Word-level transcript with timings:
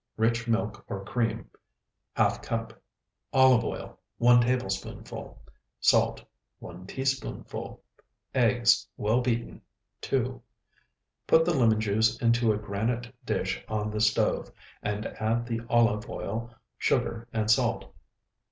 Rich 0.17 0.47
milk 0.47 0.83
or 0.87 1.05
cream, 1.05 1.47
½ 2.17 2.41
cup. 2.41 2.81
Olive 3.33 3.63
oil, 3.63 3.99
1 4.17 4.41
tablespoonful. 4.41 5.39
Salt, 5.79 6.23
1 6.57 6.87
teaspoonful. 6.87 7.83
Eggs 8.33 8.87
well 8.97 9.21
beaten, 9.21 9.61
2. 10.01 10.41
Put 11.27 11.45
the 11.45 11.53
lemon 11.53 11.79
juice 11.79 12.19
into 12.19 12.51
a 12.51 12.57
granite 12.57 13.13
dish 13.27 13.63
on 13.67 13.91
the 13.91 14.01
stove, 14.01 14.51
and 14.81 15.05
add 15.05 15.45
the 15.45 15.61
olive 15.69 16.09
oil, 16.09 16.51
sugar, 16.79 17.27
and 17.31 17.51
salt. 17.51 17.93